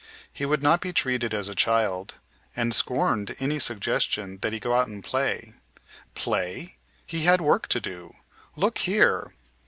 He 0.33 0.47
would 0.47 0.63
not 0.63 0.81
be 0.81 0.93
treated 0.93 1.31
as 1.31 1.47
a 1.47 1.53
child, 1.53 2.15
and 2.55 2.73
scorned 2.73 3.35
any 3.39 3.59
suggestion 3.59 4.39
that 4.41 4.51
he 4.51 4.59
go 4.59 4.73
out 4.73 4.87
and 4.87 5.03
play. 5.03 5.53
Play? 6.15 6.77
He 7.05 7.25
had 7.25 7.39
work 7.39 7.67
to 7.67 7.79
do. 7.79 8.15
Look 8.55 8.79
here! 8.79 9.33